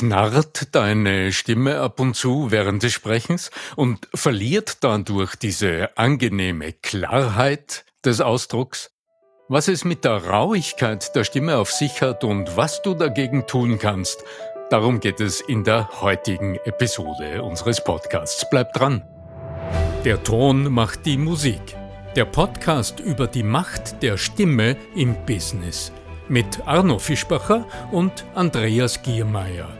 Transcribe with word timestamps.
Knarrt 0.00 0.74
deine 0.74 1.30
Stimme 1.30 1.78
ab 1.78 2.00
und 2.00 2.16
zu 2.16 2.50
während 2.50 2.82
des 2.82 2.94
Sprechens 2.94 3.50
und 3.76 4.08
verliert 4.14 4.78
dadurch 4.80 5.36
diese 5.36 5.90
angenehme 5.98 6.72
Klarheit 6.72 7.84
des 8.02 8.22
Ausdrucks? 8.22 8.92
Was 9.48 9.68
es 9.68 9.84
mit 9.84 10.06
der 10.06 10.24
Rauigkeit 10.24 11.14
der 11.14 11.24
Stimme 11.24 11.58
auf 11.58 11.70
sich 11.70 12.00
hat 12.00 12.24
und 12.24 12.56
was 12.56 12.80
du 12.80 12.94
dagegen 12.94 13.46
tun 13.46 13.78
kannst, 13.78 14.24
darum 14.70 15.00
geht 15.00 15.20
es 15.20 15.42
in 15.42 15.64
der 15.64 16.00
heutigen 16.00 16.56
Episode 16.64 17.42
unseres 17.42 17.84
Podcasts. 17.84 18.48
Bleib 18.48 18.72
dran! 18.72 19.02
Der 20.06 20.22
Ton 20.22 20.72
macht 20.72 21.04
die 21.04 21.18
Musik. 21.18 21.76
Der 22.16 22.24
Podcast 22.24 23.00
über 23.00 23.26
die 23.26 23.42
Macht 23.42 24.02
der 24.02 24.16
Stimme 24.16 24.78
im 24.96 25.14
Business 25.26 25.92
mit 26.30 26.66
Arno 26.66 26.98
Fischbacher 26.98 27.66
und 27.90 28.24
Andreas 28.34 29.02
Giermeier. 29.02 29.79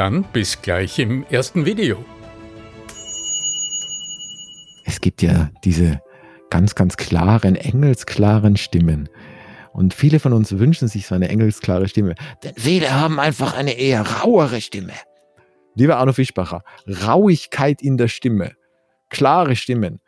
Dann 0.00 0.24
bis 0.32 0.62
gleich 0.62 0.98
im 0.98 1.26
ersten 1.28 1.66
Video. 1.66 2.02
Es 4.86 4.98
gibt 5.02 5.20
ja 5.20 5.50
diese 5.62 6.00
ganz, 6.48 6.74
ganz 6.74 6.96
klaren, 6.96 7.54
engelsklaren 7.54 8.56
Stimmen. 8.56 9.10
Und 9.74 9.92
viele 9.92 10.18
von 10.18 10.32
uns 10.32 10.58
wünschen 10.58 10.88
sich 10.88 11.06
so 11.06 11.14
eine 11.14 11.28
engelsklare 11.28 11.86
Stimme. 11.86 12.14
Denn 12.42 12.54
viele 12.56 12.98
haben 12.98 13.20
einfach 13.20 13.54
eine 13.54 13.72
eher 13.72 14.00
rauere 14.00 14.62
Stimme. 14.62 14.94
Lieber 15.74 15.98
Arno 15.98 16.14
Fischbacher, 16.14 16.62
Rauigkeit 16.86 17.82
in 17.82 17.98
der 17.98 18.08
Stimme, 18.08 18.52
klare 19.10 19.54
Stimmen 19.54 20.00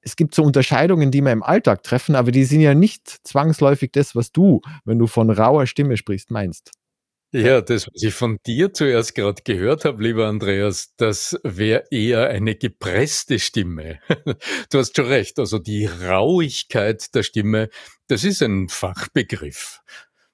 es 0.00 0.16
gibt 0.16 0.34
so 0.34 0.42
Unterscheidungen, 0.42 1.10
die 1.10 1.20
wir 1.20 1.32
im 1.32 1.42
Alltag 1.42 1.82
treffen, 1.82 2.14
aber 2.14 2.30
die 2.30 2.44
sind 2.44 2.60
ja 2.60 2.74
nicht 2.74 3.06
zwangsläufig 3.26 3.90
das, 3.92 4.14
was 4.14 4.32
du, 4.32 4.60
wenn 4.84 4.98
du 4.98 5.06
von 5.06 5.28
rauer 5.28 5.66
Stimme 5.66 5.96
sprichst, 5.96 6.30
meinst. 6.30 6.70
Ja, 7.32 7.60
das, 7.60 7.86
was 7.86 8.02
ich 8.02 8.14
von 8.14 8.38
dir 8.46 8.72
zuerst 8.72 9.14
gerade 9.14 9.42
gehört 9.42 9.84
habe, 9.84 10.02
lieber 10.02 10.28
Andreas, 10.28 10.94
das 10.96 11.38
wäre 11.44 11.84
eher 11.90 12.30
eine 12.30 12.54
gepresste 12.54 13.38
Stimme. 13.38 14.00
Du 14.70 14.78
hast 14.78 14.96
schon 14.96 15.06
recht, 15.06 15.38
also 15.38 15.58
die 15.58 15.84
Rauigkeit 15.84 17.14
der 17.14 17.22
Stimme, 17.22 17.68
das 18.06 18.24
ist 18.24 18.42
ein 18.42 18.70
Fachbegriff. 18.70 19.82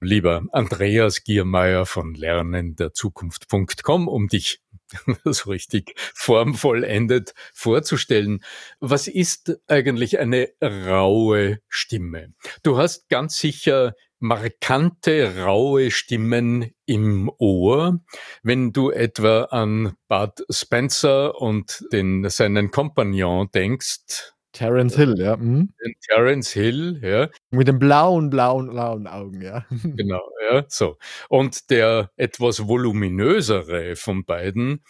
Lieber 0.01 0.45
Andreas 0.53 1.25
Giermeier 1.25 1.85
von 1.85 2.15
lernenderzukunft.com, 2.15 4.07
um 4.07 4.29
dich 4.29 4.61
so 5.25 5.51
richtig 5.51 5.95
formvollendet 6.15 7.35
vorzustellen. 7.53 8.45
Was 8.79 9.09
ist 9.09 9.59
eigentlich 9.67 10.21
eine 10.21 10.51
raue 10.63 11.59
Stimme? 11.69 12.35
Du 12.63 12.77
hast 12.77 13.09
ganz 13.09 13.39
sicher 13.39 13.95
markante, 14.25 15.45
raue 15.45 15.91
Stimmen 15.91 16.73
im 16.87 17.31
Ohr. 17.39 18.01
Wenn 18.43 18.73
du 18.73 18.91
etwa 18.91 19.45
an 19.45 19.97
Bud 20.09 20.45
Spencer 20.51 21.41
und 21.41 21.85
den, 21.93 22.29
seinen 22.31 22.71
Kompagnon 22.71 23.51
denkst, 23.55 24.33
Terence 24.53 24.97
Hill, 24.97 25.17
ja. 25.19 25.37
Mhm. 25.37 25.75
Terence 26.09 26.53
Hill, 26.53 27.01
ja. 27.03 27.29
Mit 27.51 27.69
den 27.69 27.79
blauen, 27.79 28.31
blauen, 28.31 28.71
blauen 28.71 29.07
Augen, 29.07 29.43
ja. 29.43 29.67
Genau, 29.83 30.23
ja, 30.51 30.65
so. 30.69 30.97
Und 31.29 31.71
der 31.71 32.11
etwas 32.17 32.67
voluminösere 32.67 33.97
von 33.97 34.25
beiden, 34.25 34.83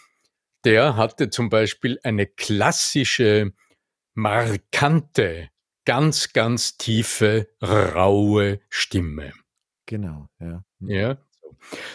der 0.63 0.95
hatte 0.95 1.29
zum 1.29 1.49
Beispiel 1.49 1.99
eine 2.03 2.25
klassische, 2.27 3.51
markante, 4.13 5.49
ganz, 5.85 6.33
ganz 6.33 6.77
tiefe, 6.77 7.47
raue 7.61 8.59
Stimme. 8.69 9.33
Genau, 9.85 10.27
ja. 10.39 10.63
Mhm. 10.79 10.89
Ja. 10.89 11.17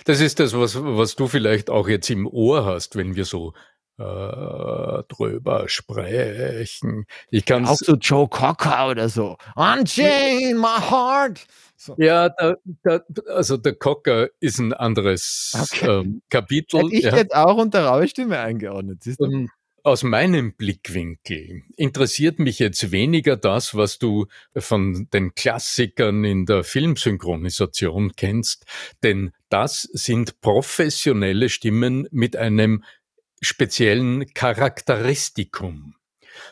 Das 0.05 0.21
ist 0.21 0.41
das, 0.41 0.55
was, 0.55 0.83
was 0.83 1.15
du 1.17 1.29
vielleicht 1.29 1.71
auch 1.71 1.89
jetzt 1.89 2.11
im 2.11 2.27
Ohr 2.27 2.65
hast, 2.65 2.97
wenn 2.97 3.15
wir 3.15 3.25
so 3.25 3.53
äh, 3.99 5.03
drüber 5.09 5.69
sprechen. 5.69 7.05
Ich 7.31 7.45
kann 7.45 7.67
auch 7.67 7.77
so 7.77 7.95
Joe 7.97 8.29
Cocker 8.29 8.89
oder 8.89 9.09
so. 9.09 9.37
Unchain 9.55 10.57
my 10.57 10.81
heart. 10.91 11.47
So. 11.77 11.95
Ja, 11.99 12.31
der, 12.31 12.59
der, 12.65 13.05
also 13.29 13.57
der 13.57 13.75
Cocker 13.75 14.29
ist 14.41 14.59
ein 14.59 14.73
anderes 14.73 15.53
okay. 15.55 16.01
ähm, 16.01 16.23
Kapitel. 16.31 16.81
Hätte 16.81 16.95
ich 16.95 17.05
ja. 17.05 17.17
jetzt 17.17 17.35
auch 17.35 17.57
unter 17.57 17.87
raue 17.87 18.09
Stimme 18.09 18.39
eingeordnet. 18.39 19.03
Um, 19.19 19.51
aus 19.85 20.03
meinem 20.03 20.55
Blickwinkel 20.55 21.63
interessiert 21.77 22.39
mich 22.39 22.59
jetzt 22.59 22.93
weniger 22.93 23.37
das, 23.37 23.75
was 23.75 23.99
du 23.99 24.27
von 24.57 25.09
den 25.13 25.35
Klassikern 25.35 26.25
in 26.25 26.47
der 26.47 26.65
Filmsynchronisation 26.65 28.13
kennst, 28.17 28.67
denn 29.03 29.33
das 29.49 29.83
sind 29.93 30.41
professionelle 30.41 31.49
Stimmen 31.49 32.09
mit 32.11 32.37
einem 32.37 32.85
speziellen 33.41 34.33
Charakteristikum. 34.35 35.95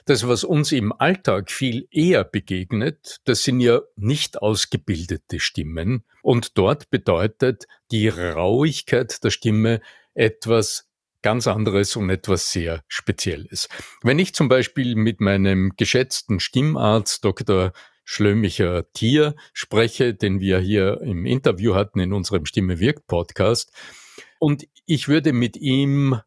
Das, 0.04 0.26
was 0.26 0.44
uns 0.44 0.72
im 0.72 0.92
Alltag 0.92 1.50
viel 1.50 1.86
eher 1.90 2.24
begegnet, 2.24 3.18
das 3.24 3.44
sind 3.44 3.60
ja 3.60 3.80
nicht 3.96 4.42
ausgebildete 4.42 5.40
Stimmen. 5.40 6.04
Und 6.22 6.58
dort 6.58 6.90
bedeutet 6.90 7.66
die 7.90 8.08
Rauigkeit 8.08 9.22
der 9.22 9.30
Stimme 9.30 9.80
etwas 10.14 10.87
ganz 11.22 11.46
anderes 11.46 11.96
und 11.96 12.10
etwas 12.10 12.52
sehr 12.52 12.82
Spezielles. 12.88 13.68
Wenn 14.02 14.18
ich 14.18 14.34
zum 14.34 14.48
Beispiel 14.48 14.94
mit 14.94 15.20
meinem 15.20 15.72
geschätzten 15.76 16.40
Stimmarzt 16.40 17.24
Dr. 17.24 17.72
Schlömicher 18.04 18.90
Tier 18.92 19.34
spreche, 19.52 20.14
den 20.14 20.40
wir 20.40 20.58
hier 20.60 21.00
im 21.02 21.26
Interview 21.26 21.74
hatten 21.74 22.00
in 22.00 22.12
unserem 22.12 22.46
Stimme 22.46 22.80
wirkt 22.80 23.06
Podcast, 23.06 23.72
und 24.38 24.66
ich 24.86 25.08
würde 25.08 25.32
mit 25.32 25.56
ihm 25.56 26.20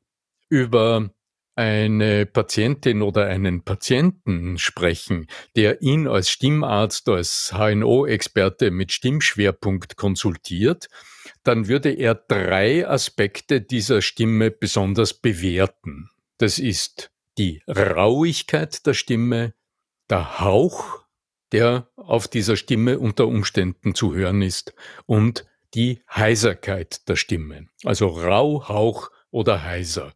über 0.49 1.11
eine 1.61 2.25
Patientin 2.25 3.03
oder 3.03 3.27
einen 3.27 3.63
Patienten 3.63 4.57
sprechen, 4.57 5.27
der 5.55 5.83
ihn 5.83 6.07
als 6.07 6.31
Stimmarzt, 6.31 7.07
als 7.07 7.53
HNO-Experte 7.55 8.71
mit 8.71 8.91
Stimmschwerpunkt 8.91 9.95
konsultiert, 9.95 10.87
dann 11.43 11.67
würde 11.67 11.91
er 11.91 12.15
drei 12.15 12.87
Aspekte 12.87 13.61
dieser 13.61 14.01
Stimme 14.01 14.49
besonders 14.49 15.13
bewerten. 15.13 16.09
Das 16.39 16.57
ist 16.57 17.11
die 17.37 17.61
Rauigkeit 17.67 18.85
der 18.87 18.95
Stimme, 18.95 19.53
der 20.09 20.39
Hauch, 20.39 21.05
der 21.51 21.89
auf 21.95 22.27
dieser 22.27 22.55
Stimme 22.57 22.97
unter 22.97 23.27
Umständen 23.27 23.93
zu 23.93 24.15
hören 24.15 24.41
ist, 24.41 24.73
und 25.05 25.45
die 25.75 26.01
Heiserkeit 26.11 27.07
der 27.07 27.17
Stimme. 27.17 27.67
Also 27.83 28.07
rau, 28.07 28.67
Hauch 28.67 29.11
oder 29.29 29.63
heiser. 29.63 30.13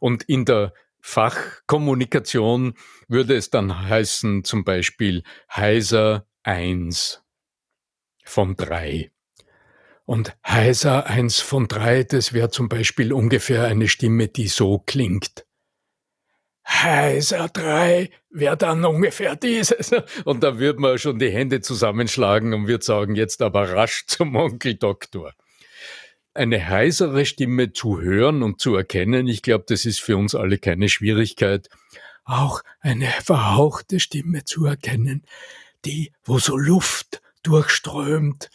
Und 0.00 0.24
in 0.24 0.44
der 0.44 0.72
Fachkommunikation 1.08 2.74
würde 3.06 3.36
es 3.36 3.48
dann 3.48 3.88
heißen, 3.88 4.42
zum 4.42 4.64
Beispiel 4.64 5.22
heiser 5.54 6.26
1 6.42 7.22
von 8.24 8.56
3. 8.56 9.12
Und 10.04 10.36
heiser 10.44 11.06
1 11.06 11.40
von 11.40 11.68
3, 11.68 12.02
das 12.02 12.32
wäre 12.32 12.50
zum 12.50 12.68
Beispiel 12.68 13.12
ungefähr 13.12 13.66
eine 13.66 13.86
Stimme, 13.86 14.26
die 14.26 14.48
so 14.48 14.80
klingt. 14.80 15.46
Heiser 16.66 17.50
3 17.50 18.10
wäre 18.30 18.56
dann 18.56 18.84
ungefähr 18.84 19.36
dieses. 19.36 19.92
Und 20.24 20.42
da 20.42 20.58
würde 20.58 20.80
man 20.80 20.98
schon 20.98 21.20
die 21.20 21.30
Hände 21.30 21.60
zusammenschlagen 21.60 22.52
und 22.52 22.66
würde 22.66 22.84
sagen, 22.84 23.14
jetzt 23.14 23.42
aber 23.42 23.70
rasch 23.70 24.06
zum 24.08 24.34
Onkel 24.34 24.74
Doktor 24.74 25.34
eine 26.36 26.68
heisere 26.68 27.24
Stimme 27.24 27.72
zu 27.72 28.00
hören 28.00 28.42
und 28.42 28.60
zu 28.60 28.74
erkennen, 28.74 29.26
ich 29.26 29.42
glaube, 29.42 29.64
das 29.68 29.84
ist 29.84 30.00
für 30.00 30.16
uns 30.16 30.34
alle 30.34 30.58
keine 30.58 30.88
Schwierigkeit. 30.88 31.68
Auch 32.24 32.62
eine 32.80 33.06
verhauchte 33.06 34.00
Stimme 34.00 34.44
zu 34.44 34.66
erkennen, 34.66 35.24
die, 35.84 36.12
wo 36.24 36.38
so 36.38 36.56
Luft 36.56 37.22
durchströmt. 37.42 38.50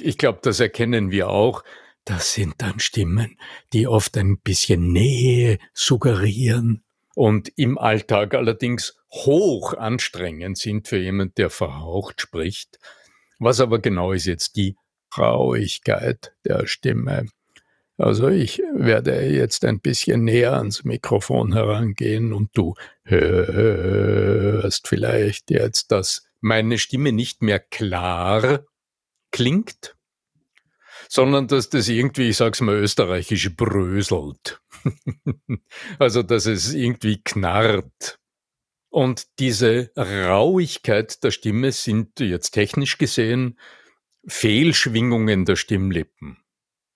Ich 0.00 0.18
glaube, 0.18 0.40
das 0.42 0.60
erkennen 0.60 1.10
wir 1.10 1.28
auch. 1.28 1.64
Das 2.04 2.32
sind 2.32 2.54
dann 2.58 2.80
Stimmen, 2.80 3.36
die 3.72 3.86
oft 3.86 4.16
ein 4.16 4.38
bisschen 4.38 4.92
Nähe 4.92 5.58
suggerieren 5.74 6.82
und 7.14 7.52
im 7.56 7.76
Alltag 7.78 8.34
allerdings 8.34 8.96
hoch 9.10 9.74
anstrengend 9.74 10.56
sind 10.56 10.88
für 10.88 10.98
jemand, 10.98 11.36
der 11.36 11.50
verhaucht 11.50 12.20
spricht. 12.20 12.78
Was 13.40 13.60
aber 13.60 13.80
genau 13.80 14.12
ist 14.12 14.26
jetzt 14.26 14.56
die 14.56 14.76
Rauigkeit 15.16 16.32
der 16.44 16.66
Stimme. 16.66 17.26
Also 17.96 18.28
ich 18.28 18.62
werde 18.72 19.22
jetzt 19.26 19.64
ein 19.64 19.80
bisschen 19.80 20.22
näher 20.22 20.54
ans 20.54 20.84
Mikrofon 20.84 21.52
herangehen 21.52 22.32
und 22.32 22.50
du 22.54 22.74
hörst 23.02 24.86
vielleicht 24.86 25.50
jetzt, 25.50 25.90
dass 25.90 26.28
meine 26.40 26.78
Stimme 26.78 27.10
nicht 27.12 27.42
mehr 27.42 27.58
klar 27.58 28.64
klingt, 29.32 29.96
sondern 31.08 31.48
dass 31.48 31.70
das 31.70 31.88
irgendwie, 31.88 32.28
ich 32.28 32.36
sag's 32.36 32.60
mal 32.60 32.76
österreichisch, 32.76 33.56
bröselt. 33.56 34.60
also 35.98 36.22
dass 36.22 36.46
es 36.46 36.72
irgendwie 36.72 37.20
knarrt. 37.22 38.20
Und 38.90 39.26
diese 39.38 39.90
Rauigkeit 39.96 41.22
der 41.24 41.30
Stimme 41.30 41.72
sind 41.72 42.20
jetzt 42.20 42.52
technisch 42.52 42.96
gesehen 42.98 43.58
Fehlschwingungen 44.28 45.44
der 45.44 45.56
Stimmlippen. 45.56 46.38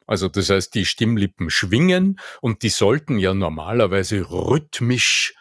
Also 0.06 0.28
das 0.28 0.50
heißt, 0.50 0.74
die 0.74 0.84
Stimmlippen 0.84 1.50
schwingen 1.50 2.20
und 2.40 2.62
die 2.62 2.68
sollten 2.68 3.18
ja 3.18 3.34
normalerweise 3.34 4.30
rhythmisch 4.30 5.34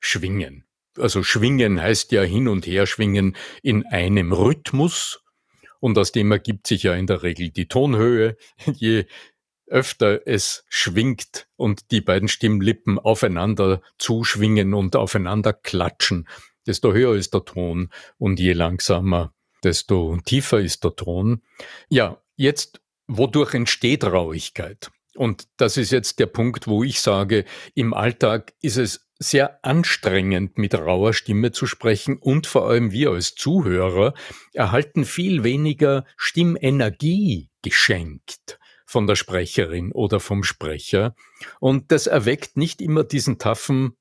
schwingen. 0.00 0.64
Also 0.96 1.22
schwingen 1.22 1.80
heißt 1.80 2.12
ja 2.12 2.22
hin 2.22 2.48
und 2.48 2.66
her 2.66 2.86
schwingen 2.86 3.36
in 3.62 3.84
einem 3.86 4.32
Rhythmus 4.32 5.22
und 5.80 5.98
aus 5.98 6.12
dem 6.12 6.32
ergibt 6.32 6.66
sich 6.66 6.84
ja 6.84 6.94
in 6.94 7.06
der 7.06 7.22
Regel 7.22 7.50
die 7.50 7.68
Tonhöhe. 7.68 8.36
Je 8.74 9.06
öfter 9.66 10.26
es 10.26 10.64
schwingt 10.68 11.48
und 11.56 11.90
die 11.90 12.00
beiden 12.00 12.28
Stimmlippen 12.28 12.98
aufeinander 12.98 13.82
zuschwingen 13.98 14.74
und 14.74 14.96
aufeinander 14.96 15.52
klatschen, 15.52 16.28
desto 16.66 16.92
höher 16.92 17.14
ist 17.14 17.34
der 17.34 17.44
Ton 17.44 17.90
und 18.16 18.38
je 18.38 18.52
langsamer, 18.52 19.34
desto 19.66 20.16
tiefer 20.24 20.60
ist 20.60 20.84
der 20.84 20.96
Ton. 20.96 21.42
Ja, 21.88 22.22
jetzt 22.36 22.80
Wodurch 23.08 23.54
entsteht 23.54 24.04
Rauigkeit? 24.04 24.90
Und 25.14 25.48
das 25.56 25.76
ist 25.76 25.92
jetzt 25.92 26.18
der 26.18 26.26
Punkt, 26.26 26.66
wo 26.66 26.84
ich 26.84 27.00
sage, 27.00 27.44
im 27.74 27.94
Alltag 27.94 28.52
ist 28.60 28.76
es 28.76 29.08
sehr 29.18 29.64
anstrengend, 29.64 30.58
mit 30.58 30.74
rauer 30.74 31.14
Stimme 31.14 31.52
zu 31.52 31.66
sprechen 31.66 32.18
und 32.18 32.46
vor 32.46 32.68
allem 32.68 32.92
wir 32.92 33.10
als 33.10 33.34
Zuhörer 33.34 34.12
erhalten 34.52 35.06
viel 35.06 35.42
weniger 35.42 36.04
Stimmenergie 36.16 37.48
geschenkt 37.62 38.58
von 38.84 39.06
der 39.06 39.16
Sprecherin 39.16 39.90
oder 39.92 40.20
vom 40.20 40.44
Sprecher. 40.44 41.14
Und 41.60 41.92
das 41.92 42.06
erweckt 42.06 42.56
nicht 42.58 42.82
immer 42.82 43.04
diesen 43.04 43.38
taffen 43.38 43.96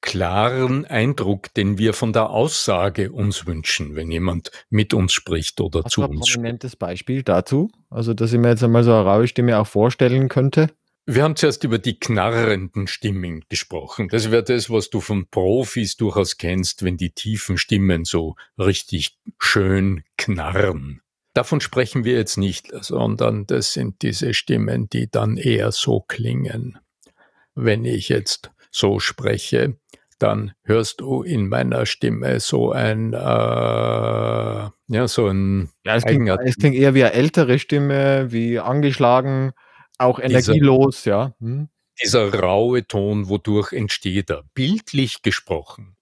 klaren 0.00 0.84
Eindruck, 0.86 1.52
den 1.54 1.78
wir 1.78 1.92
von 1.92 2.12
der 2.12 2.30
Aussage 2.30 3.12
uns 3.12 3.46
wünschen, 3.46 3.94
wenn 3.94 4.10
jemand 4.10 4.50
mit 4.70 4.94
uns 4.94 5.12
spricht 5.12 5.60
oder 5.60 5.84
Hast 5.84 5.92
zu 5.92 6.02
ein 6.02 6.10
uns 6.10 6.28
spricht. 6.28 6.34
prominentes 6.36 6.76
Beispiel 6.76 7.22
dazu? 7.22 7.70
Also, 7.90 8.14
dass 8.14 8.32
ich 8.32 8.38
mir 8.38 8.48
jetzt 8.48 8.62
einmal 8.62 8.84
so 8.84 8.92
eine 8.92 9.04
raue 9.04 9.26
Stimme 9.26 9.58
auch 9.58 9.66
vorstellen 9.66 10.28
könnte? 10.28 10.70
Wir 11.06 11.24
haben 11.24 11.34
zuerst 11.34 11.64
über 11.64 11.78
die 11.78 11.98
knarrenden 11.98 12.86
Stimmen 12.86 13.44
gesprochen. 13.48 14.08
Das 14.08 14.30
wäre 14.30 14.44
das, 14.44 14.70
was 14.70 14.90
du 14.90 15.00
von 15.00 15.26
Profis 15.28 15.96
durchaus 15.96 16.36
kennst, 16.36 16.84
wenn 16.84 16.96
die 16.96 17.10
tiefen 17.10 17.58
Stimmen 17.58 18.04
so 18.04 18.36
richtig 18.58 19.18
schön 19.38 20.04
knarren. 20.16 21.00
Davon 21.34 21.60
sprechen 21.60 22.04
wir 22.04 22.14
jetzt 22.14 22.36
nicht, 22.36 22.68
sondern 22.80 23.46
das 23.46 23.72
sind 23.72 24.02
diese 24.02 24.34
Stimmen, 24.34 24.88
die 24.88 25.10
dann 25.10 25.36
eher 25.36 25.72
so 25.72 26.00
klingen. 26.00 26.78
Wenn 27.54 27.84
ich 27.84 28.08
jetzt 28.08 28.50
so 28.70 29.00
spreche, 29.00 29.76
dann 30.18 30.52
hörst 30.64 31.00
du 31.00 31.22
in 31.22 31.48
meiner 31.48 31.86
Stimme 31.86 32.40
so 32.40 32.72
ein, 32.72 33.12
äh, 33.14 33.16
ja, 33.16 34.72
so 35.06 35.28
ein 35.28 35.70
Ja, 35.84 35.96
es 35.96 36.04
klingt, 36.04 36.28
es 36.28 36.56
klingt 36.56 36.76
eher 36.76 36.94
wie 36.94 37.04
eine 37.04 37.14
ältere 37.14 37.58
Stimme, 37.58 38.30
wie 38.30 38.58
angeschlagen, 38.58 39.52
auch 39.98 40.18
energielos, 40.18 41.02
dieser, 41.02 41.10
ja. 41.10 41.34
Hm. 41.40 41.68
Dieser 42.02 42.34
raue 42.34 42.86
Ton, 42.86 43.28
wodurch 43.28 43.72
entsteht 43.72 44.30
er? 44.30 44.44
Bildlich 44.54 45.22
gesprochen. 45.22 45.96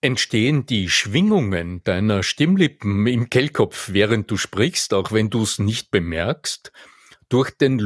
Entstehen 0.00 0.64
die 0.66 0.88
Schwingungen 0.88 1.82
deiner 1.84 2.22
Stimmlippen 2.22 3.06
im 3.06 3.28
Kehlkopf, 3.28 3.90
während 3.92 4.30
du 4.30 4.36
sprichst, 4.36 4.94
auch 4.94 5.12
wenn 5.12 5.28
du 5.28 5.42
es 5.42 5.58
nicht 5.58 5.90
bemerkst, 5.90 6.72
durch 7.28 7.50
den 7.50 7.78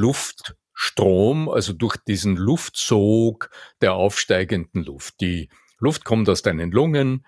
Luftstrom, 0.75 1.49
also 1.49 1.73
durch 1.73 1.97
diesen 1.97 2.37
Luftsog 2.37 3.51
der 3.81 3.95
aufsteigenden 3.95 4.85
Luft. 4.85 5.21
Die 5.21 5.49
Luft 5.79 6.05
kommt 6.05 6.29
aus 6.29 6.43
deinen 6.43 6.71
Lungen, 6.71 7.25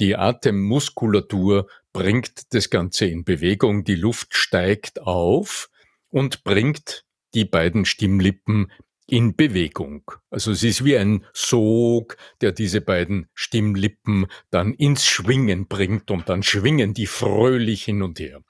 die 0.00 0.16
Atemmuskulatur 0.16 1.68
bringt 1.92 2.52
das 2.54 2.68
Ganze 2.70 3.06
in 3.06 3.24
Bewegung, 3.24 3.84
die 3.84 3.94
Luft 3.94 4.34
steigt 4.34 5.00
auf 5.00 5.70
und 6.10 6.44
bringt 6.44 7.04
die 7.34 7.44
beiden 7.44 7.84
Stimmlippen 7.84 8.70
in 9.06 9.36
Bewegung. 9.36 10.10
Also 10.30 10.50
es 10.50 10.62
ist 10.62 10.84
wie 10.84 10.98
ein 10.98 11.24
Sog, 11.32 12.16
der 12.40 12.52
diese 12.52 12.80
beiden 12.80 13.28
Stimmlippen 13.34 14.26
dann 14.50 14.74
ins 14.74 15.06
Schwingen 15.06 15.66
bringt 15.68 16.10
und 16.10 16.28
dann 16.28 16.42
schwingen 16.42 16.92
die 16.92 17.06
fröhlich 17.06 17.84
hin 17.84 18.02
und 18.02 18.18
her. 18.18 18.42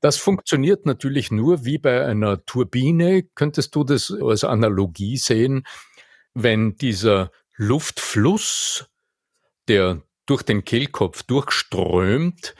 Das 0.00 0.16
funktioniert 0.16 0.86
natürlich 0.86 1.30
nur 1.30 1.64
wie 1.64 1.78
bei 1.78 2.04
einer 2.04 2.44
Turbine, 2.44 3.22
könntest 3.34 3.74
du 3.74 3.84
das 3.84 4.10
als 4.10 4.44
Analogie 4.44 5.16
sehen, 5.16 5.66
wenn 6.34 6.76
dieser 6.76 7.30
Luftfluss, 7.56 8.86
der 9.68 10.02
durch 10.26 10.42
den 10.42 10.64
Kehlkopf 10.64 11.22
durchströmt, 11.22 12.54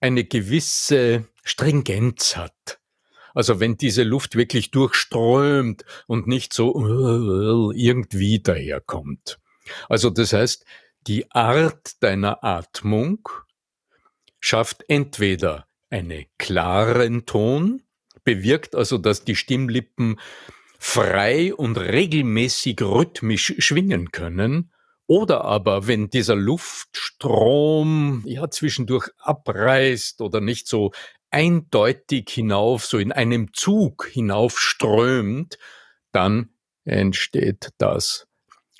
eine 0.00 0.24
gewisse 0.24 1.26
Stringenz 1.42 2.36
hat. 2.36 2.78
Also 3.34 3.60
wenn 3.60 3.76
diese 3.76 4.02
Luft 4.02 4.34
wirklich 4.34 4.70
durchströmt 4.70 5.84
und 6.06 6.26
nicht 6.26 6.52
so 6.52 7.72
irgendwie 7.72 8.40
daherkommt. 8.40 9.38
Also 9.88 10.10
das 10.10 10.32
heißt, 10.32 10.64
die 11.06 11.30
Art 11.32 12.02
deiner 12.02 12.42
Atmung 12.44 13.28
schafft 14.40 14.84
entweder 14.88 15.66
einen 15.90 16.26
klaren 16.38 17.26
Ton, 17.26 17.82
bewirkt 18.24 18.74
also, 18.74 18.98
dass 18.98 19.24
die 19.24 19.36
Stimmlippen 19.36 20.18
frei 20.78 21.54
und 21.54 21.78
regelmäßig 21.78 22.82
rhythmisch 22.82 23.54
schwingen 23.58 24.10
können, 24.10 24.72
oder 25.06 25.44
aber 25.44 25.86
wenn 25.86 26.10
dieser 26.10 26.34
Luftstrom 26.34 28.22
ja 28.26 28.50
zwischendurch 28.50 29.08
abreißt 29.18 30.20
oder 30.20 30.40
nicht 30.40 30.66
so 30.66 30.90
eindeutig 31.30 32.28
hinauf, 32.30 32.84
so 32.86 32.98
in 32.98 33.12
einem 33.12 33.52
Zug 33.52 34.08
hinaufströmt, 34.10 35.58
dann 36.12 36.50
entsteht 36.84 37.70
das, 37.78 38.26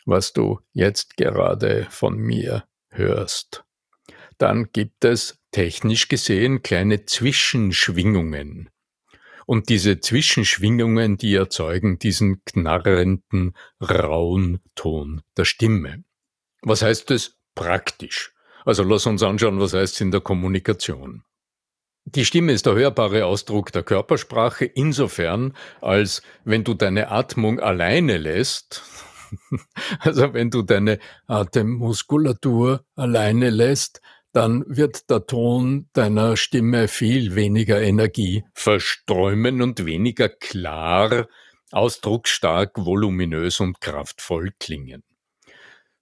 was 0.04 0.32
du 0.32 0.60
jetzt 0.72 1.16
gerade 1.16 1.86
von 1.90 2.16
mir 2.16 2.64
hörst. 2.88 3.65
Dann 4.38 4.70
gibt 4.72 5.04
es 5.04 5.38
technisch 5.50 6.08
gesehen 6.08 6.62
kleine 6.62 7.06
Zwischenschwingungen. 7.06 8.70
Und 9.46 9.68
diese 9.68 10.00
Zwischenschwingungen, 10.00 11.16
die 11.16 11.34
erzeugen 11.34 11.98
diesen 11.98 12.44
knarrenden, 12.44 13.56
rauen 13.80 14.60
Ton 14.74 15.22
der 15.36 15.44
Stimme. 15.44 16.04
Was 16.62 16.82
heißt 16.82 17.10
das 17.10 17.36
praktisch? 17.54 18.34
Also 18.64 18.82
lass 18.82 19.06
uns 19.06 19.22
anschauen, 19.22 19.60
was 19.60 19.72
heißt 19.72 19.94
es 19.94 20.00
in 20.00 20.10
der 20.10 20.20
Kommunikation. 20.20 21.22
Die 22.04 22.24
Stimme 22.24 22.52
ist 22.52 22.66
der 22.66 22.74
hörbare 22.74 23.24
Ausdruck 23.24 23.72
der 23.72 23.82
Körpersprache 23.82 24.64
insofern, 24.64 25.56
als 25.80 26.22
wenn 26.44 26.62
du 26.62 26.74
deine 26.74 27.10
Atmung 27.10 27.58
alleine 27.58 28.16
lässt, 28.16 28.82
also 30.00 30.32
wenn 30.32 30.50
du 30.50 30.62
deine 30.62 30.98
Atemmuskulatur 31.26 32.84
alleine 32.94 33.50
lässt, 33.50 34.00
dann 34.36 34.64
wird 34.66 35.08
der 35.08 35.24
Ton 35.24 35.88
deiner 35.94 36.36
Stimme 36.36 36.88
viel 36.88 37.34
weniger 37.34 37.80
Energie 37.80 38.44
verströmen 38.52 39.62
und 39.62 39.86
weniger 39.86 40.28
klar, 40.28 41.26
ausdrucksstark, 41.70 42.72
voluminös 42.76 43.60
und 43.60 43.80
kraftvoll 43.80 44.52
klingen. 44.60 45.02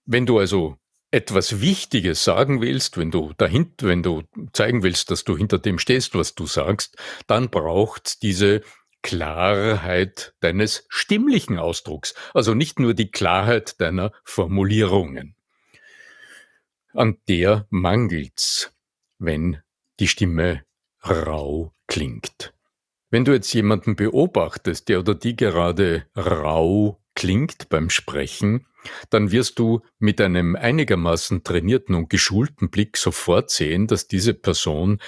Wenn 0.05 0.27
du 0.27 0.41
also 0.41 0.77
etwas 1.13 1.61
Wichtiges 1.61 2.25
sagen 2.25 2.61
willst, 2.61 2.99
wenn 2.99 3.13
du 3.13 3.33
dahinter, 3.37 3.87
wenn 3.87 4.03
du 4.03 4.25
zeigen 4.53 4.83
willst, 4.83 5.13
dass 5.13 5.23
du 5.23 5.37
hinter 5.37 5.61
dem 5.61 5.79
stehst, 5.79 6.17
was 6.17 6.35
du 6.35 6.47
sagst, 6.47 6.97
dann 7.29 7.51
braucht 7.51 8.21
diese 8.23 8.63
Klarheit 9.03 10.35
deines 10.41 10.87
stimmlichen 10.89 11.61
Ausdrucks, 11.61 12.15
also 12.35 12.55
nicht 12.55 12.81
nur 12.81 12.95
die 12.95 13.13
Klarheit 13.13 13.81
deiner 13.81 14.11
Formulierungen 14.25 15.37
an 16.95 17.19
der 17.29 17.67
mangelt's, 17.71 18.73
wenn 19.19 19.59
die 20.01 20.09
Stimme 20.09 20.65
rau 21.05 21.73
klingt. 21.87 22.53
Wenn 23.11 23.25
du 23.25 23.33
jetzt 23.33 23.53
jemanden 23.53 23.97
beobachtest, 23.97 24.89
der 24.89 25.01
oder 25.01 25.15
die 25.15 25.37
gerade 25.37 26.07
rau 26.17 27.01
klingt 27.15 27.69
beim 27.69 27.91
Sprechen, 27.91 28.67
dann 29.11 29.31
wirst 29.31 29.59
du 29.59 29.83
mit 29.99 30.21
einem 30.21 30.57
einigermaßen 30.57 31.45
trainierten 31.45 31.95
und 31.95 32.11
geschulten 32.11 32.71
Blick 32.71 32.97
sofort 32.97 33.51
sehen, 33.51 33.87
dass 33.87 34.09
diese 34.09 34.35
Person 34.35 35.01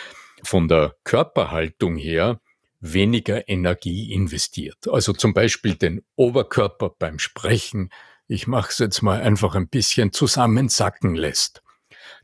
von 0.43 0.69
der 0.69 0.97
Körperhaltung 1.05 1.97
her 1.97 2.41
weniger 2.81 3.49
Energie 3.49 4.13
investiert. 4.13 4.89
Also 4.89 5.13
zum 5.13 5.35
Beispiel 5.35 5.75
den 5.75 6.03
Oberkörper 6.15 6.91
beim 6.99 7.19
Sprechen, 7.19 7.91
ich 8.29 8.47
mache 8.47 8.71
es 8.71 8.79
jetzt 8.79 9.03
mal 9.03 9.21
einfach 9.21 9.55
ein 9.55 9.69
bisschen 9.69 10.13
zusammensacken 10.13 11.15
lässt. 11.15 11.63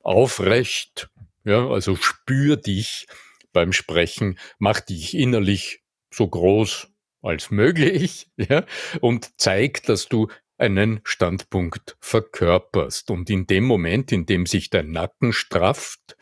aufrecht, 0.07 1.11
ja, 1.45 1.67
also 1.69 1.97
spür 1.97 2.57
dich 2.57 3.07
beim 3.53 3.73
Sprechen, 3.73 4.39
mach 4.59 4.81
dich 4.81 5.15
innerlich 5.15 5.83
so 6.13 6.29
groß 6.29 6.89
als 7.23 7.51
möglich, 7.51 8.29
ja, 8.37 8.65
und 9.01 9.31
zeig, 9.39 9.83
dass 9.85 10.09
du 10.09 10.29
einen 10.59 11.01
Standpunkt 11.05 11.97
verkörperst. 12.01 13.11
Und 13.11 13.29
in 13.29 13.47
dem 13.47 13.65
Moment, 13.65 14.13
in 14.13 14.25
dem 14.27 14.47
sich 14.47 14.71
dein 14.71 14.91
Nacken 14.91 15.33
strafft, 15.33 16.17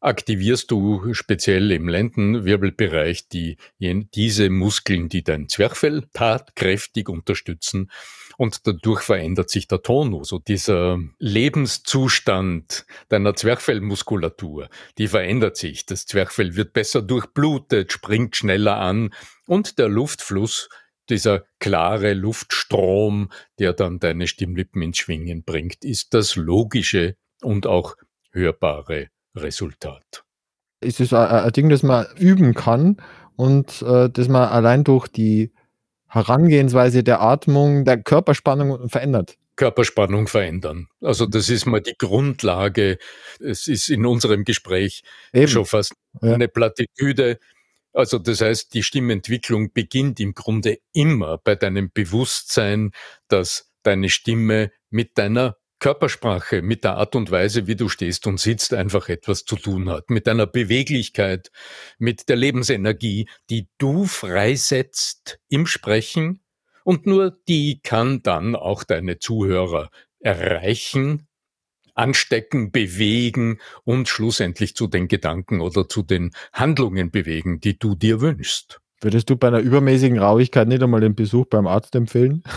aktivierst 0.00 0.70
du 0.70 1.14
speziell 1.14 1.72
im 1.72 1.88
Lendenwirbelbereich 1.88 3.28
die, 3.28 3.56
diese 3.78 4.50
Muskeln, 4.50 5.08
die 5.08 5.22
dein 5.22 5.48
Zwerchfell 5.48 6.04
tatkräftig 6.12 7.08
unterstützen 7.08 7.90
und 8.36 8.66
dadurch 8.66 9.02
verändert 9.02 9.50
sich 9.50 9.68
der 9.68 9.82
Tonus. 9.82 10.28
So 10.28 10.38
dieser 10.38 10.98
Lebenszustand 11.18 12.86
deiner 13.08 13.34
Zwerchfellmuskulatur, 13.34 14.68
die 14.98 15.08
verändert 15.08 15.56
sich. 15.56 15.86
Das 15.86 16.06
Zwerchfell 16.06 16.56
wird 16.56 16.72
besser 16.72 17.02
durchblutet, 17.02 17.92
springt 17.92 18.36
schneller 18.36 18.76
an 18.76 19.14
und 19.46 19.78
der 19.78 19.88
Luftfluss 19.88 20.68
dieser 21.08 21.44
klare 21.60 22.14
Luftstrom, 22.14 23.30
der 23.58 23.72
dann 23.72 24.00
deine 24.00 24.26
Stimmlippen 24.26 24.82
ins 24.82 24.98
Schwingen 24.98 25.44
bringt, 25.44 25.84
ist 25.84 26.14
das 26.14 26.36
logische 26.36 27.16
und 27.42 27.66
auch 27.66 27.96
hörbare 28.32 29.08
Resultat. 29.36 30.24
Ist 30.80 31.00
es 31.00 31.12
ein 31.12 31.52
Ding, 31.52 31.68
das 31.68 31.82
man 31.82 32.06
üben 32.18 32.54
kann 32.54 32.96
und 33.36 33.82
äh, 33.82 34.10
das 34.10 34.28
man 34.28 34.48
allein 34.48 34.84
durch 34.84 35.08
die 35.08 35.52
Herangehensweise 36.08 37.02
der 37.02 37.20
Atmung, 37.20 37.84
der 37.84 38.02
Körperspannung 38.02 38.88
verändert? 38.88 39.36
Körperspannung 39.56 40.28
verändern. 40.28 40.86
Also 41.00 41.26
das 41.26 41.48
ist 41.48 41.66
mal 41.66 41.80
die 41.80 41.96
Grundlage. 41.98 42.98
Es 43.40 43.66
ist 43.66 43.88
in 43.88 44.04
unserem 44.06 44.44
Gespräch 44.44 45.02
Eben. 45.32 45.48
schon 45.48 45.64
fast 45.64 45.94
ja. 46.20 46.34
eine 46.34 46.48
Plattitüde. 46.48 47.38
Also 47.92 48.18
das 48.18 48.42
heißt, 48.42 48.74
die 48.74 48.82
Stimmentwicklung 48.82 49.72
beginnt 49.72 50.20
im 50.20 50.34
Grunde 50.34 50.78
immer 50.92 51.38
bei 51.38 51.54
deinem 51.54 51.90
Bewusstsein, 51.92 52.90
dass 53.28 53.72
deine 53.82 54.10
Stimme 54.10 54.70
mit 54.90 55.16
deiner 55.16 55.56
Körpersprache, 55.78 56.62
mit 56.62 56.84
der 56.84 56.96
Art 56.96 57.14
und 57.14 57.30
Weise, 57.30 57.66
wie 57.66 57.76
du 57.76 57.88
stehst 57.88 58.26
und 58.26 58.40
sitzt, 58.40 58.72
einfach 58.72 59.08
etwas 59.08 59.44
zu 59.44 59.56
tun 59.56 59.90
hat. 59.90 60.10
Mit 60.10 60.26
deiner 60.26 60.46
Beweglichkeit, 60.46 61.50
mit 61.98 62.28
der 62.28 62.36
Lebensenergie, 62.36 63.28
die 63.50 63.68
du 63.78 64.04
freisetzt 64.04 65.38
im 65.48 65.66
Sprechen. 65.66 66.40
Und 66.84 67.06
nur 67.06 67.36
die 67.48 67.80
kann 67.82 68.22
dann 68.22 68.54
auch 68.54 68.84
deine 68.84 69.18
Zuhörer 69.18 69.90
erreichen, 70.20 71.26
anstecken, 71.94 72.70
bewegen 72.70 73.58
und 73.84 74.08
schlussendlich 74.08 74.76
zu 74.76 74.86
den 74.86 75.08
Gedanken 75.08 75.60
oder 75.60 75.88
zu 75.88 76.02
den 76.02 76.30
Handlungen 76.52 77.10
bewegen, 77.10 77.60
die 77.60 77.78
du 77.78 77.94
dir 77.94 78.20
wünschst. 78.20 78.80
Würdest 79.00 79.28
du 79.28 79.36
bei 79.36 79.48
einer 79.48 79.60
übermäßigen 79.60 80.18
Rauigkeit 80.18 80.68
nicht 80.68 80.82
einmal 80.82 81.00
den 81.00 81.14
Besuch 81.14 81.46
beim 81.46 81.66
Arzt 81.66 81.94
empfehlen? 81.94 82.42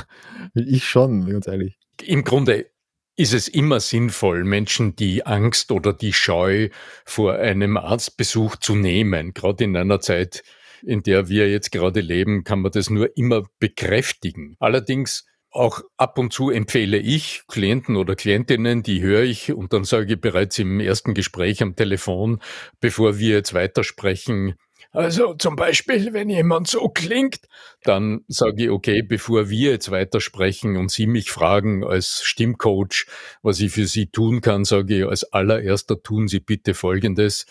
Ich 0.56 0.86
schon, 0.90 1.30
ganz 1.30 1.46
ehrlich. 1.48 1.78
Im 2.02 2.24
Grunde 2.24 2.72
ist 3.20 3.34
es 3.34 3.50
immer 3.50 3.82
sinnvoll, 3.82 4.46
Menschen 4.46 4.96
die 4.96 5.26
Angst 5.26 5.74
oder 5.74 5.92
die 5.92 6.14
Scheu 6.14 6.70
vor 7.04 7.34
einem 7.34 7.76
Arztbesuch 7.76 8.56
zu 8.56 8.76
nehmen. 8.76 9.34
Gerade 9.34 9.66
in 9.66 9.76
einer 9.76 10.00
Zeit, 10.00 10.42
in 10.84 11.04
der 11.04 11.28
wir 11.28 11.52
jetzt 11.52 11.74
gerade 11.74 12.00
leben, 12.00 12.46
kann 12.46 12.62
man 12.62 12.72
das 12.72 12.90
nur 12.90 13.18
immer 13.18 13.44
bekräftigen. 13.60 14.56
Allerdings 14.62 15.26
auch 15.52 15.82
ab 15.98 16.18
und 16.18 16.32
zu 16.32 16.50
empfehle 16.50 16.98
ich 16.98 17.42
Klienten 17.50 17.98
oder 17.98 18.16
Klientinnen, 18.16 18.84
die 18.84 19.02
höre 19.02 19.24
ich 19.24 19.52
und 19.52 19.74
dann 19.74 19.84
sage 19.84 20.14
ich 20.14 20.22
bereits 20.22 20.58
im 20.58 20.80
ersten 20.80 21.14
Gespräch 21.14 21.62
am 21.62 21.76
Telefon, 21.76 22.40
bevor 22.80 23.20
wir 23.20 23.36
jetzt 23.36 23.54
weitersprechen, 23.54 24.54
also 24.92 25.34
zum 25.36 25.56
Beispiel, 25.56 26.14
wenn 26.14 26.30
jemand 26.30 26.68
so 26.68 26.90
klingt, 26.90 27.42
dann 27.84 28.22
sage 28.28 28.64
ich, 28.64 28.70
okay, 28.70 29.02
bevor 29.02 29.50
wir 29.50 29.72
jetzt 29.72 29.92
weitersprechen 29.92 30.78
und 30.78 30.92
Sie 30.92 31.08
mich 31.08 31.32
fragen 31.32 31.84
als 31.84 32.22
Stimmcoach, 32.24 33.06
was 33.42 33.60
ich 33.60 33.72
für 33.72 33.86
Sie 33.86 34.08
tun 34.08 34.42
kann, 34.42 34.66
sage 34.66 35.00
ich, 35.00 35.06
als 35.06 35.24
allererster 35.32 36.02
tun 36.02 36.28
Sie 36.28 36.40
bitte 36.40 36.74
Folgendes. 36.74 37.46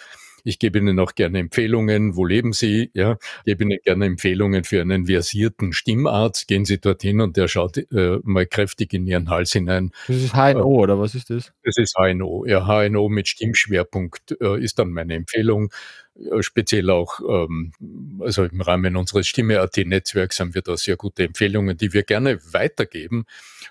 Ich 0.45 0.59
gebe 0.59 0.79
Ihnen 0.79 0.99
auch 0.99 1.15
gerne 1.15 1.39
Empfehlungen. 1.39 2.17
Wo 2.17 2.25
leben 2.25 2.53
Sie? 2.53 2.91
Ja, 2.95 3.19
ich 3.41 3.45
gebe 3.45 3.65
Ihnen 3.65 3.79
gerne 3.85 4.07
Empfehlungen 4.07 4.65
für 4.65 4.81
einen 4.81 5.07
versierten 5.07 5.73
Stimmarzt. 5.73 6.49
Gehen 6.49 6.65
Sie 6.65 6.81
dorthin 6.81 7.21
und 7.21 7.37
der 7.37 7.49
schaut 7.49 7.77
äh, 7.77 8.19
mal 8.23 8.47
kräftig 8.47 8.95
in 8.95 9.07
Ihren 9.07 9.31
Hals 9.31 9.53
hinein. 9.53 9.91
Das 10.07 10.17
ist 10.17 10.35
HNO 10.35 10.59
äh, 10.59 10.63
oder 10.63 10.99
was 10.99 11.15
ist 11.15 11.31
das? 11.31 11.53
Das 11.65 11.77
ist 11.77 11.97
HNO. 11.97 12.47
Ja, 12.47 12.67
HNO 12.67 13.09
mit 13.09 13.29
Stimmschwerpunkt 13.29 14.37
äh, 14.41 14.63
ist 14.63 14.79
dann 14.79 14.91
meine 14.91 15.15
Empfehlung. 15.15 15.71
Äh, 16.19 16.43
speziell 16.43 16.91
auch, 16.91 17.21
ähm, 17.21 17.73
also 18.21 18.45
im 18.45 18.61
Rahmen 18.61 18.97
unseres 18.97 19.29
Stimme.at-Netzwerks 19.29 20.41
haben 20.41 20.55
wir 20.55 20.63
da 20.63 20.77
sehr 20.77 20.97
gute 20.97 21.25
Empfehlungen, 21.25 21.77
die 21.77 21.93
wir 21.93 22.03
gerne 22.03 22.39
weitergeben. 22.53 23.25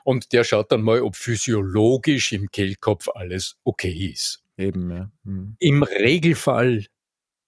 Und 0.04 0.34
der 0.34 0.44
schaut 0.44 0.72
dann 0.72 0.82
mal, 0.82 1.02
ob 1.02 1.16
physiologisch 1.16 2.32
im 2.32 2.50
Kehlkopf 2.52 3.10
alles 3.14 3.58
okay 3.64 4.12
ist. 4.14 4.44
Eben, 4.58 4.90
ja. 4.90 5.12
Mhm. 5.24 5.56
Im 5.60 5.84
Regelfall 5.84 6.86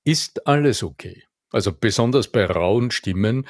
ist 0.03 0.45
alles 0.47 0.83
okay. 0.83 1.23
Also 1.51 1.71
besonders 1.71 2.27
bei 2.27 2.45
rauen 2.45 2.91
Stimmen, 2.91 3.47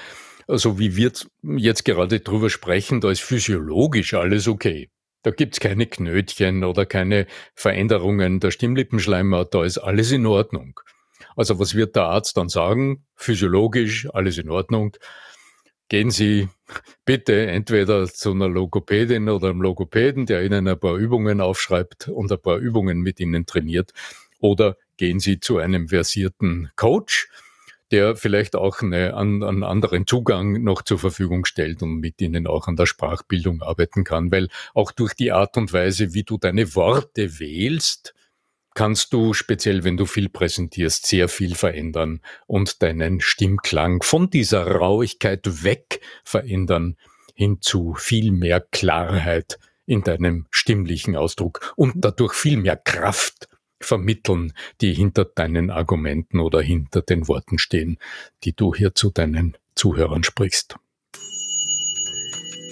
also 0.48 0.80
wie 0.80 0.96
wir 0.96 1.12
jetzt 1.44 1.86
gerade 1.86 2.22
drüber 2.22 2.50
sprechen, 2.50 3.02
da 3.02 3.12
ist 3.12 3.22
physiologisch 3.22 4.14
alles 4.14 4.48
okay. 4.48 4.90
Da 5.22 5.32
gibt's 5.32 5.60
keine 5.60 5.86
Knötchen 5.86 6.64
oder 6.64 6.86
keine 6.86 7.28
Veränderungen 7.54 8.40
der 8.40 8.52
Stimmlippenschleimhaut, 8.52 9.54
da 9.54 9.66
ist 9.66 9.78
alles 9.78 10.12
in 10.12 10.26
Ordnung. 10.26 10.80
Also 11.36 11.60
was 11.60 11.76
wird 11.76 11.96
der 11.96 12.04
Arzt 12.04 12.38
dann 12.38 12.50
sagen? 12.50 13.06
Physiologisch, 13.16 14.08
alles 14.14 14.38
in 14.38 14.50
Ordnung. 14.50 14.96
Gehen 15.90 16.12
Sie 16.12 16.48
bitte 17.04 17.48
entweder 17.48 18.06
zu 18.08 18.32
einer 18.32 18.48
Logopädin 18.48 19.28
oder 19.28 19.50
einem 19.50 19.62
Logopäden, 19.62 20.28
der 20.28 20.44
Ihnen 20.44 20.68
ein 20.68 20.80
paar 20.80 20.96
Übungen 20.96 21.42
aufschreibt 21.42 22.10
und 22.10 22.32
ein 22.32 22.40
paar 22.40 22.58
Übungen 22.58 23.00
mit 23.00 23.20
Ihnen 23.20 23.46
trainiert, 23.46 23.92
oder 24.40 24.78
gehen 24.98 25.20
Sie 25.20 25.40
zu 25.40 25.58
einem 25.58 25.90
versierten 25.90 26.70
Coach, 26.76 27.28
der 27.92 28.16
vielleicht 28.16 28.56
auch 28.56 28.82
eine, 28.82 29.16
einen 29.18 29.64
anderen 29.64 30.06
Zugang 30.06 30.64
noch 30.64 30.84
zur 30.84 31.00
Verfügung 31.00 31.46
stellt 31.46 31.82
und 31.82 31.96
mit 31.96 32.22
ihnen 32.22 32.46
auch 32.46 32.68
an 32.68 32.76
der 32.76 32.86
Sprachbildung 32.86 33.62
arbeiten 33.62 34.04
kann, 34.04 34.32
weil 34.32 34.50
auch 34.76 34.92
durch 34.92 35.16
die 35.16 35.32
Art 35.32 35.58
und 35.58 35.74
Weise, 35.74 36.14
wie 36.14 36.24
du 36.24 36.38
deine 36.38 36.76
Worte 36.76 37.40
wählst, 37.40 38.14
kannst 38.80 39.12
du, 39.12 39.34
speziell 39.34 39.84
wenn 39.84 39.98
du 39.98 40.06
viel 40.06 40.30
präsentierst, 40.30 41.06
sehr 41.06 41.28
viel 41.28 41.56
verändern 41.56 42.22
und 42.48 42.82
deinen 42.82 43.20
Stimmklang 43.20 44.02
von 44.04 44.30
dieser 44.30 44.66
Rauigkeit 44.66 45.66
weg 45.66 46.00
verändern 46.24 46.96
hin 47.34 47.58
zu 47.60 47.94
viel 47.96 48.32
mehr 48.32 48.62
Klarheit 48.62 49.60
in 49.86 50.04
deinem 50.04 50.48
stimmlichen 50.50 51.18
Ausdruck 51.18 51.74
und 51.76 51.96
dadurch 51.98 52.34
viel 52.34 52.56
mehr 52.56 52.78
Kraft 52.78 53.50
vermitteln, 53.82 54.54
die 54.80 54.94
hinter 54.94 55.26
deinen 55.26 55.72
Argumenten 55.72 56.40
oder 56.40 56.62
hinter 56.62 57.02
den 57.02 57.28
Worten 57.28 57.58
stehen, 57.58 57.98
die 58.46 58.56
du 58.56 58.74
hier 58.74 58.96
zu 58.96 59.12
deinen 59.12 59.58
Zuhörern 59.76 60.24
sprichst. 60.24 60.78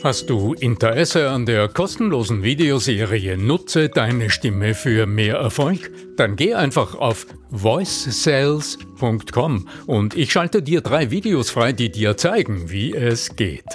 Hast 0.07 0.29
du 0.29 0.53
Interesse 0.53 1.29
an 1.29 1.45
der 1.45 1.67
kostenlosen 1.67 2.41
Videoserie 2.41 3.37
Nutze 3.37 3.89
deine 3.89 4.29
Stimme 4.29 4.73
für 4.73 5.05
mehr 5.05 5.35
Erfolg? 5.35 5.91
Dann 6.15 6.37
geh 6.37 6.53
einfach 6.53 6.95
auf 6.95 7.27
voicesales.com 7.49 9.67
und 9.85 10.15
ich 10.15 10.31
schalte 10.31 10.61
dir 10.61 10.79
drei 10.79 11.11
Videos 11.11 11.49
frei, 11.49 11.73
die 11.73 11.91
dir 11.91 12.15
zeigen, 12.15 12.71
wie 12.71 12.95
es 12.95 13.35
geht. 13.35 13.65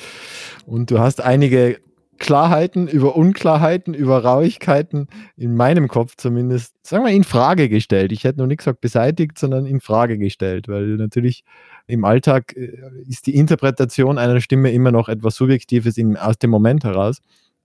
Und 0.64 0.92
du 0.92 1.00
hast 1.00 1.20
einige 1.20 1.80
Klarheiten, 2.22 2.86
über 2.86 3.16
Unklarheiten, 3.16 3.94
über 3.94 4.22
Rauigkeiten 4.22 5.08
in 5.36 5.56
meinem 5.56 5.88
Kopf 5.88 6.14
zumindest, 6.16 6.72
sagen 6.86 7.04
wir, 7.04 7.10
in 7.10 7.24
Frage 7.24 7.68
gestellt. 7.68 8.12
Ich 8.12 8.22
hätte 8.22 8.38
noch 8.38 8.46
nicht 8.46 8.58
gesagt 8.58 8.80
beseitigt, 8.80 9.38
sondern 9.38 9.66
in 9.66 9.80
Frage 9.80 10.16
gestellt, 10.18 10.68
weil 10.68 10.86
natürlich 10.98 11.42
im 11.88 12.04
Alltag 12.04 12.56
äh, 12.56 12.78
ist 13.08 13.26
die 13.26 13.34
Interpretation 13.34 14.18
einer 14.18 14.40
Stimme 14.40 14.70
immer 14.70 14.92
noch 14.92 15.08
etwas 15.08 15.34
Subjektives 15.34 15.98
in, 15.98 16.16
aus 16.16 16.38
dem 16.38 16.50
Moment 16.50 16.84
heraus. 16.84 17.18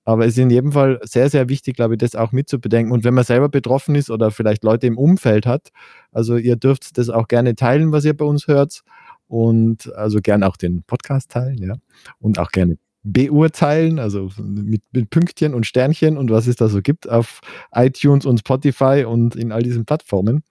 Aber 0.06 0.26
es 0.26 0.30
ist 0.30 0.40
in 0.40 0.50
jedem 0.50 0.72
Fall 0.72 1.00
sehr, 1.04 1.30
sehr 1.30 1.50
wichtig, 1.50 1.76
glaube 1.76 1.94
ich, 1.94 2.00
das 2.00 2.16
auch 2.16 2.32
mitzubedenken. 2.32 2.92
Und 2.92 3.04
wenn 3.04 3.14
man 3.14 3.26
selber 3.26 3.50
betroffen 3.50 3.94
ist 3.94 4.10
oder 4.10 4.32
vielleicht 4.32 4.64
Leute 4.64 4.88
im 4.88 4.98
Umfeld 4.98 5.46
hat, 5.46 5.70
also 6.12 6.36
ihr 6.36 6.56
dürft 6.56 6.98
das 6.98 7.10
auch 7.10 7.28
gerne 7.28 7.54
teilen, 7.54 7.92
was 7.92 8.06
ihr 8.06 8.18
bei 8.18 8.26
uns 8.26 8.48
hört. 8.48 8.82
Und 9.28 9.94
also 9.94 10.20
gerne 10.20 10.48
auch 10.48 10.58
den 10.58 10.82
Podcast 10.82 11.30
teilen, 11.30 11.62
ja. 11.62 11.76
Und 12.20 12.40
auch 12.40 12.50
gerne 12.50 12.78
beurteilen, 13.14 14.00
also 14.00 14.30
mit, 14.38 14.82
mit 14.92 15.10
Pünktchen 15.10 15.54
und 15.54 15.66
Sternchen 15.66 16.18
und 16.18 16.30
was 16.30 16.48
es 16.48 16.56
da 16.56 16.68
so 16.68 16.82
gibt 16.82 17.10
auf 17.10 17.42
iTunes 17.74 18.26
und 18.26 18.40
Spotify 18.40 19.06
und 19.08 19.36
in 19.36 19.52
all 19.52 19.64
diesen 19.64 19.86
Plattformen. 19.86 20.44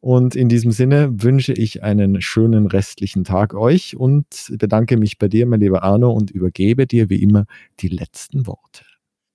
Und 0.00 0.36
in 0.36 0.48
diesem 0.48 0.70
Sinne 0.70 1.22
wünsche 1.22 1.52
ich 1.52 1.82
einen 1.82 2.20
schönen 2.20 2.66
restlichen 2.66 3.24
Tag 3.24 3.54
euch 3.54 3.96
und 3.96 4.26
bedanke 4.50 4.96
mich 4.96 5.18
bei 5.18 5.26
dir, 5.28 5.46
mein 5.46 5.60
lieber 5.60 5.82
Arno, 5.82 6.12
und 6.12 6.30
übergebe 6.30 6.86
dir 6.86 7.10
wie 7.10 7.20
immer 7.20 7.46
die 7.80 7.88
letzten 7.88 8.46
Worte. 8.46 8.84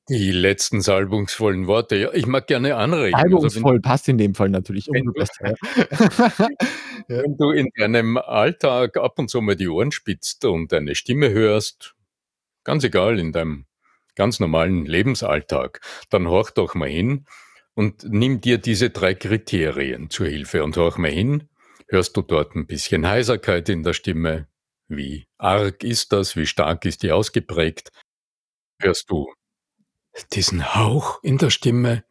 Die 0.09 0.31
letzten 0.31 0.81
salbungsvollen 0.81 1.67
Worte. 1.67 1.95
Ja, 1.95 2.13
ich 2.13 2.27
mag 2.27 2.47
gerne 2.47 2.75
anregen. 2.75 3.15
Also 3.15 3.29
Salbungsvoll 3.29 3.71
also 3.75 3.81
passt 3.81 4.09
in 4.09 4.17
dem 4.17 4.35
Fall 4.35 4.49
natürlich 4.49 4.87
wenn 4.91 5.05
du, 5.05 5.13
wenn 7.07 7.37
du 7.37 7.51
in 7.51 7.69
deinem 7.77 8.17
Alltag 8.17 8.97
ab 8.97 9.17
und 9.17 9.29
zu 9.29 9.41
mal 9.41 9.55
die 9.55 9.69
Ohren 9.69 9.91
spitzt 9.91 10.43
und 10.43 10.73
deine 10.73 10.95
Stimme 10.95 11.29
hörst, 11.29 11.95
ganz 12.63 12.83
egal, 12.83 13.19
in 13.19 13.31
deinem 13.31 13.65
ganz 14.15 14.39
normalen 14.39 14.85
Lebensalltag, 14.85 15.81
dann 16.09 16.27
horch 16.27 16.51
doch 16.51 16.75
mal 16.75 16.89
hin 16.89 17.25
und 17.73 18.03
nimm 18.03 18.41
dir 18.41 18.57
diese 18.57 18.89
drei 18.89 19.13
Kriterien 19.13 20.09
zur 20.09 20.27
Hilfe 20.27 20.63
und 20.63 20.77
horch 20.77 20.97
mal 20.97 21.11
hin. 21.11 21.49
Hörst 21.87 22.15
du 22.17 22.21
dort 22.21 22.55
ein 22.55 22.67
bisschen 22.67 23.07
Heiserkeit 23.07 23.69
in 23.69 23.83
der 23.83 23.93
Stimme? 23.93 24.47
Wie 24.87 25.27
arg 25.37 25.83
ist 25.83 26.11
das? 26.11 26.35
Wie 26.35 26.45
stark 26.45 26.85
ist 26.85 27.03
die 27.03 27.11
ausgeprägt? 27.11 27.91
Hörst 28.79 29.09
du 29.09 29.31
diesen 30.33 30.75
Hauch 30.75 31.23
in 31.23 31.37
der 31.37 31.49
Stimme? 31.49 32.03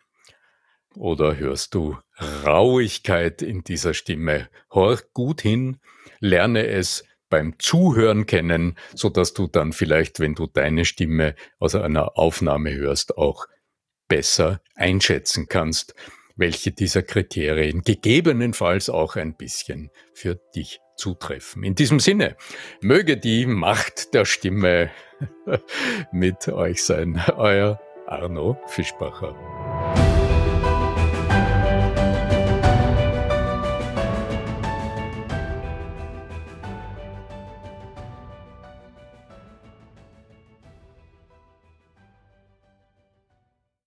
Oder 0.95 1.37
hörst 1.37 1.75
du 1.75 1.97
Rauigkeit 2.45 3.43
in 3.43 3.65
dieser 3.65 3.95
Stimme? 3.95 4.49
Horch 4.71 5.03
gut 5.15 5.41
hin, 5.41 5.79
lerne 6.21 6.67
es 6.67 7.05
beim 7.33 7.59
Zuhören 7.59 8.27
kennen, 8.27 8.77
so 8.95 9.09
dass 9.09 9.33
du 9.33 9.47
dann 9.47 9.73
vielleicht, 9.73 10.21
wenn 10.21 10.35
du 10.35 10.47
deine 10.47 10.85
Stimme 10.85 11.35
aus 11.59 11.75
einer 11.75 12.19
Aufnahme 12.19 12.75
hörst, 12.75 13.17
auch 13.17 13.47
besser 14.07 14.61
einschätzen 14.75 15.47
kannst, 15.49 15.95
welche 16.37 16.73
dieser 16.73 17.03
Kriterien 17.03 17.81
gegebenenfalls 17.81 18.91
auch 18.91 19.17
ein 19.17 19.35
bisschen 19.35 19.91
für 20.13 20.35
dich 20.55 20.79
zutreffen. 20.97 21.65
In 21.65 21.75
diesem 21.75 22.01
Sinne, 22.01 22.37
möge 22.83 23.17
die 23.17 23.47
Macht 23.47 24.13
der 24.13 24.27
Stimme 24.27 24.91
mit 26.13 26.49
euch 26.49 26.85
sein. 26.85 27.19
Euer 27.39 27.81
Arno 28.07 28.61
Fischbacher. 28.67 29.72